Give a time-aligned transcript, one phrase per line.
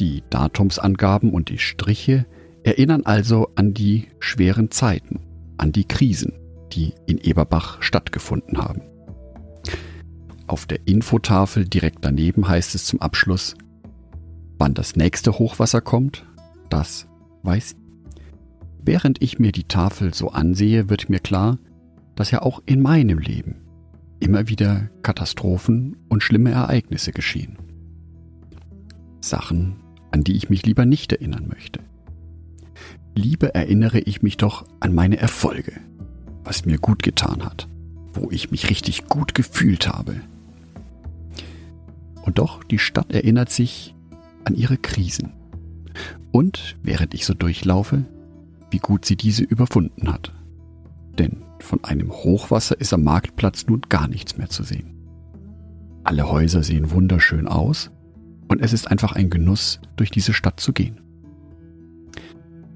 [0.00, 2.24] Die Datumsangaben und die Striche
[2.62, 5.20] erinnern also an die schweren Zeiten,
[5.58, 6.32] an die Krisen,
[6.72, 8.80] die in Eberbach stattgefunden haben.
[10.46, 13.54] Auf der Infotafel direkt daneben heißt es zum Abschluss,
[14.58, 16.24] wann das nächste Hochwasser kommt,
[16.70, 17.06] das
[17.42, 17.76] weiß.
[18.82, 21.58] Während ich mir die Tafel so ansehe, wird mir klar,
[22.16, 23.56] dass ja auch in meinem Leben
[24.18, 27.58] immer wieder Katastrophen und schlimme Ereignisse geschehen.
[29.20, 29.76] Sachen,
[30.10, 31.80] an die ich mich lieber nicht erinnern möchte.
[33.14, 35.72] Lieber erinnere ich mich doch an meine Erfolge,
[36.44, 37.68] was mir gut getan hat,
[38.12, 40.16] wo ich mich richtig gut gefühlt habe.
[42.22, 43.94] Und doch, die Stadt erinnert sich
[44.44, 45.32] an ihre Krisen.
[46.32, 48.04] Und, während ich so durchlaufe,
[48.70, 50.32] wie gut sie diese überwunden hat.
[51.18, 54.94] Denn von einem Hochwasser ist am Marktplatz nun gar nichts mehr zu sehen.
[56.04, 57.90] Alle Häuser sehen wunderschön aus
[58.50, 61.00] und es ist einfach ein Genuss, durch diese Stadt zu gehen.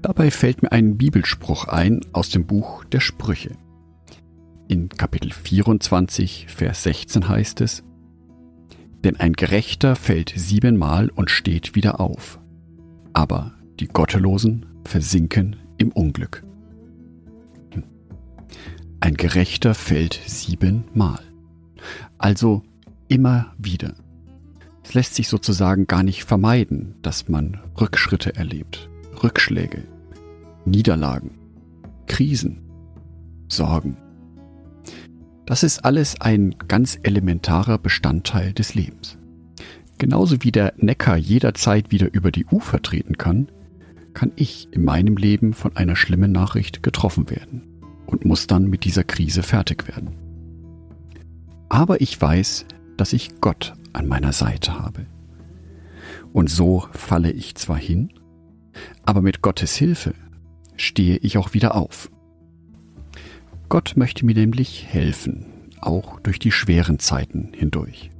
[0.01, 3.51] Dabei fällt mir ein Bibelspruch ein aus dem Buch der Sprüche.
[4.69, 7.83] In Kapitel 24, Vers 16 heißt es,
[9.03, 12.39] Denn ein Gerechter fällt siebenmal und steht wieder auf,
[13.11, 16.43] aber die Gottelosen versinken im Unglück.
[19.01, 21.19] Ein Gerechter fällt siebenmal.
[22.17, 22.63] Also
[23.09, 23.95] immer wieder.
[24.87, 28.87] Es lässt sich sozusagen gar nicht vermeiden, dass man Rückschritte erlebt,
[29.23, 29.83] Rückschläge,
[30.65, 31.31] Niederlagen,
[32.05, 32.61] Krisen,
[33.47, 33.97] Sorgen.
[35.47, 39.17] Das ist alles ein ganz elementarer Bestandteil des Lebens.
[39.97, 43.47] Genauso wie der Neckar jederzeit wieder über die Ufer treten kann,
[44.13, 47.63] kann ich in meinem Leben von einer schlimmen Nachricht getroffen werden
[48.05, 50.15] und muss dann mit dieser Krise fertig werden.
[51.69, 52.65] Aber ich weiß,
[52.97, 55.05] dass ich Gott an meiner Seite habe.
[56.33, 58.11] Und so falle ich zwar hin,
[59.05, 60.13] aber mit Gottes Hilfe
[60.75, 62.11] stehe ich auch wieder auf.
[63.69, 65.45] Gott möchte mir nämlich helfen,
[65.81, 68.11] auch durch die schweren Zeiten hindurch.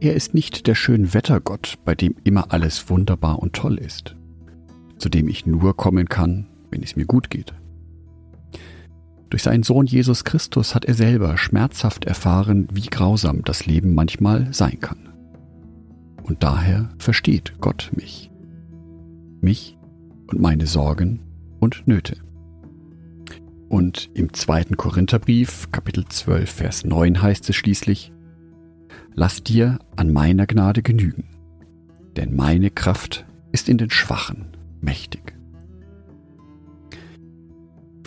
[0.00, 4.14] Er ist nicht der Schönwettergott, bei dem immer alles wunderbar und toll ist,
[4.98, 7.54] zu dem ich nur kommen kann, wenn es mir gut geht.
[9.30, 14.52] Durch seinen Sohn Jesus Christus hat er selber schmerzhaft erfahren, wie grausam das Leben manchmal
[14.52, 15.08] sein kann.
[16.22, 18.30] Und daher versteht Gott mich.
[19.40, 19.76] Mich
[20.26, 21.20] und meine Sorgen
[21.60, 22.16] und Nöte.
[23.68, 28.12] Und im zweiten Korintherbrief, Kapitel 12, Vers 9 heißt es schließlich,
[29.14, 31.24] Lass dir an meiner Gnade genügen,
[32.16, 35.35] denn meine Kraft ist in den Schwachen mächtig.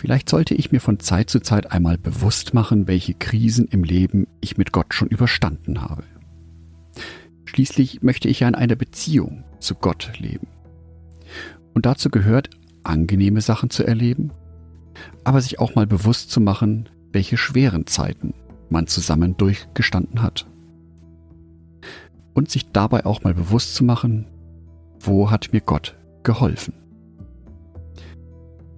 [0.00, 4.26] Vielleicht sollte ich mir von Zeit zu Zeit einmal bewusst machen, welche Krisen im Leben
[4.40, 6.04] ich mit Gott schon überstanden habe.
[7.44, 10.46] Schließlich möchte ich ja in einer Beziehung zu Gott leben.
[11.74, 12.48] Und dazu gehört,
[12.82, 14.32] angenehme Sachen zu erleben,
[15.22, 18.32] aber sich auch mal bewusst zu machen, welche schweren Zeiten
[18.70, 20.46] man zusammen durchgestanden hat.
[22.32, 24.28] Und sich dabei auch mal bewusst zu machen,
[24.98, 26.72] wo hat mir Gott geholfen.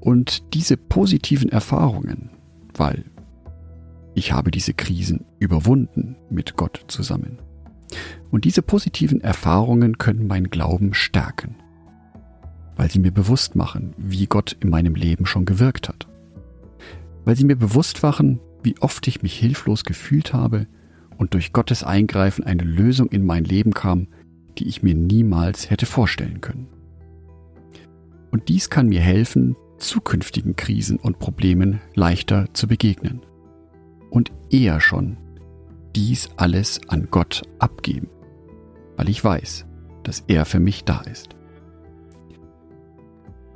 [0.02, 2.30] Und diese positiven Erfahrungen,
[2.74, 3.04] weil
[4.14, 7.38] ich habe diese Krisen überwunden mit Gott zusammen.
[8.32, 11.54] Und diese positiven Erfahrungen können meinen Glauben stärken,
[12.74, 16.08] weil sie mir bewusst machen, wie Gott in meinem Leben schon gewirkt hat.
[17.24, 20.66] Weil sie mir bewusst machen, wie oft ich mich hilflos gefühlt habe
[21.16, 24.08] und durch Gottes Eingreifen eine Lösung in mein Leben kam,
[24.58, 26.66] die ich mir niemals hätte vorstellen können.
[28.32, 33.20] Und dies kann mir helfen, zukünftigen Krisen und Problemen leichter zu begegnen.
[34.10, 35.16] Und eher schon
[35.94, 38.08] dies alles an Gott abgeben,
[38.96, 39.66] weil ich weiß,
[40.02, 41.36] dass er für mich da ist.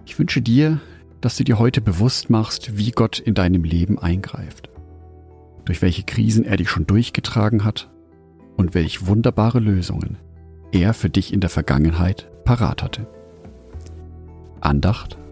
[0.04, 0.80] Ich wünsche dir,
[1.20, 4.70] dass du dir heute bewusst machst, wie Gott in deinem Leben eingreift,
[5.64, 7.90] durch welche Krisen er dich schon durchgetragen hat
[8.56, 10.18] und welch wunderbare Lösungen
[10.72, 13.08] er für dich in der Vergangenheit parat hatte.
[14.60, 15.18] Andacht